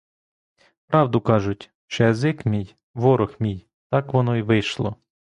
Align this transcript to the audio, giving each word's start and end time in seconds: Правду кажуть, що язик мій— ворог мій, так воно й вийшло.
Правду 0.87 1.21
кажуть, 1.21 1.71
що 1.87 2.03
язик 2.03 2.45
мій— 2.45 2.75
ворог 2.93 3.35
мій, 3.39 3.67
так 3.89 4.13
воно 4.13 4.35
й 4.35 4.41
вийшло. 4.41 4.95